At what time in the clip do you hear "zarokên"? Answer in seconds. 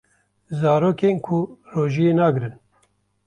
0.59-1.17